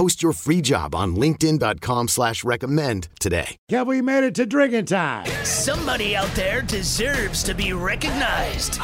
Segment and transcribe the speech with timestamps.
[0.00, 3.58] Post your free job on LinkedIn.com slash recommend today.
[3.68, 5.26] Yeah, we made it to drinking time.
[5.44, 8.80] Somebody out there deserves to be recognized.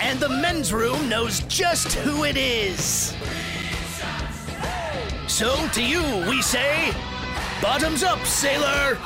[0.00, 3.14] And the men's room knows just who it is.
[5.28, 6.90] So to you, we say,
[7.60, 8.96] bottoms up, sailor.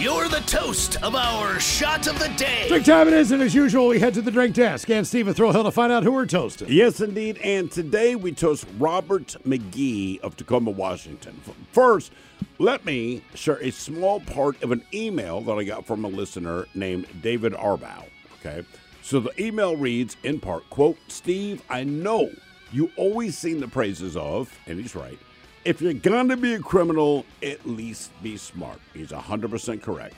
[0.00, 2.68] You're the toast of our shot of the day.
[2.68, 4.88] Drink time it is, and as usual, we head to the drink desk.
[4.88, 6.68] And Stephen Throwhill to find out who we're toasting.
[6.70, 7.36] Yes, indeed.
[7.44, 11.38] And today we toast Robert McGee of Tacoma, Washington.
[11.72, 12.12] First,
[12.56, 16.64] let me share a small part of an email that I got from a listener
[16.74, 18.06] named David Arbow.
[18.40, 18.64] Okay.
[19.02, 22.30] So the email reads in part, quote, Steve, I know
[22.72, 25.18] you always sing the praises of, and he's right,
[25.64, 28.80] if you're going to be a criminal, at least be smart.
[28.94, 30.14] He's 100% correct.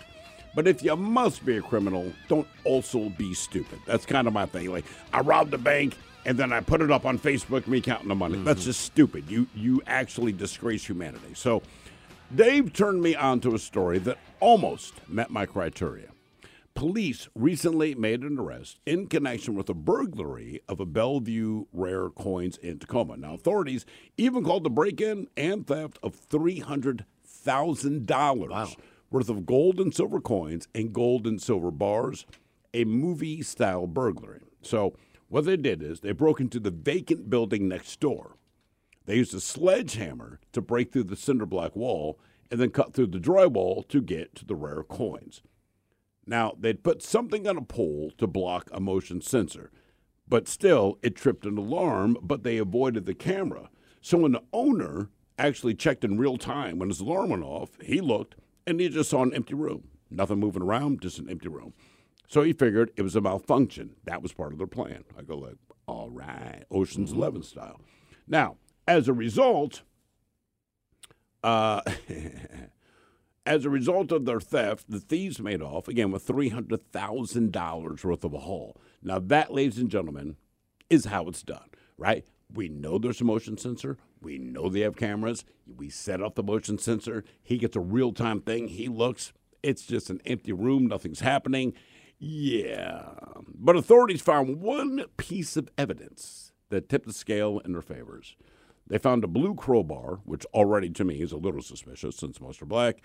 [0.54, 3.78] But if you must be a criminal, don't also be stupid.
[3.86, 4.70] That's kind of my thing.
[4.70, 8.08] Like, I robbed a bank and then I put it up on Facebook, me counting
[8.08, 8.38] the money.
[8.38, 8.66] That's mm-hmm.
[8.66, 9.24] just stupid.
[9.28, 11.34] You, you actually disgrace humanity.
[11.34, 11.62] So,
[12.34, 16.08] Dave turned me on to a story that almost met my criteria.
[16.74, 22.56] Police recently made an arrest in connection with a burglary of a Bellevue Rare Coins
[22.56, 23.16] in Tacoma.
[23.16, 23.84] Now, authorities
[24.16, 28.76] even called the break in and theft of $300,000
[29.10, 32.26] worth of gold and silver coins and gold and silver bars,
[32.74, 34.40] a movie style burglary.
[34.62, 34.96] So,
[35.28, 38.36] what they did is they broke into the vacant building next door.
[39.04, 42.18] They used a sledgehammer to break through the cinder block wall
[42.50, 45.42] and then cut through the drywall to get to the rare coins.
[46.26, 49.70] Now, they'd put something on a pole to block a motion sensor,
[50.28, 53.70] but still, it tripped an alarm, but they avoided the camera.
[54.00, 58.00] So when the owner actually checked in real time when his alarm went off, he
[58.00, 59.88] looked and he just saw an empty room.
[60.10, 61.72] Nothing moving around, just an empty room.
[62.28, 63.96] So he figured it was a malfunction.
[64.04, 65.04] That was part of their plan.
[65.18, 65.56] I go like,
[65.86, 67.80] all right, Ocean's Eleven style.
[68.26, 68.56] Now,
[68.86, 69.82] as a result,
[71.42, 71.82] uh,
[73.44, 77.52] as a result of their theft, the thieves made off again with three hundred thousand
[77.52, 78.80] dollars worth of a haul.
[79.02, 80.36] Now that, ladies and gentlemen,
[80.88, 82.24] is how it's done, right?
[82.52, 83.96] We know there's a motion sensor.
[84.20, 85.44] We know they have cameras.
[85.66, 87.24] We set up the motion sensor.
[87.42, 88.68] He gets a real time thing.
[88.68, 89.32] He looks.
[89.62, 90.86] It's just an empty room.
[90.86, 91.72] Nothing's happening.
[92.18, 93.14] Yeah.
[93.54, 98.36] But authorities found one piece of evidence that tipped the scale in their favors.
[98.86, 102.60] They found a blue crowbar, which already to me is a little suspicious since most
[102.60, 103.02] are black,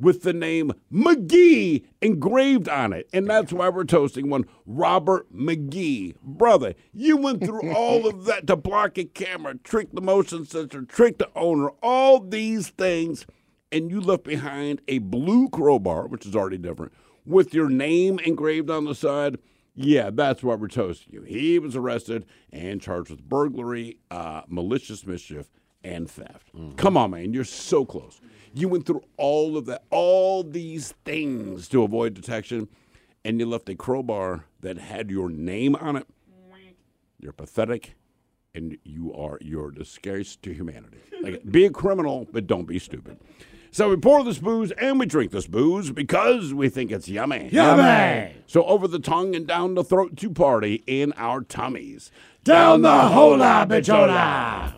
[0.00, 3.08] with the name McGee engraved on it.
[3.12, 6.16] And that's why we're toasting one Robert McGee.
[6.22, 10.82] Brother, you went through all of that to block a camera, trick the motion sensor,
[10.82, 13.26] trick the owner, all these things,
[13.72, 16.92] and you left behind a blue crowbar, which is already different,
[17.26, 19.38] with your name engraved on the side.
[19.74, 21.22] Yeah, that's why we're toasting you.
[21.22, 25.46] He was arrested and charged with burglary, uh, malicious mischief,
[25.84, 26.50] and theft.
[26.76, 28.20] Come on, man, you're so close.
[28.54, 32.68] You went through all of that, all these things to avoid detection,
[33.24, 36.06] and you left a crowbar that had your name on it.
[37.20, 37.96] You're pathetic,
[38.54, 40.98] and you are you're a disgrace to humanity.
[41.20, 43.18] Like, be a criminal, but don't be stupid.
[43.70, 47.50] So we pour this booze and we drink this booze because we think it's yummy.
[47.52, 48.34] Yummy!
[48.46, 52.10] So over the tongue and down the throat to party in our tummies.
[52.44, 54.77] Down the hola, bichola!